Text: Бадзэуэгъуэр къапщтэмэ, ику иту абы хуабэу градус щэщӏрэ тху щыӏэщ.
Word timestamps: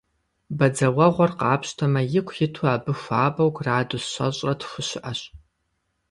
Бадзэуэгъуэр 0.57 1.31
къапщтэмэ, 1.39 2.01
ику 2.19 2.35
иту 2.45 2.65
абы 2.73 2.93
хуабэу 3.01 3.49
градус 3.57 4.03
щэщӏрэ 4.13 4.53
тху 4.59 4.81
щыӏэщ. 4.87 5.21